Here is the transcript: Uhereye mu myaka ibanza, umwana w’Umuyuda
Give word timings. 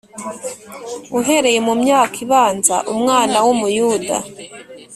Uhereye 1.19 1.59
mu 1.67 1.73
myaka 1.81 2.15
ibanza, 2.25 2.75
umwana 2.93 3.35
w’Umuyuda 3.45 4.17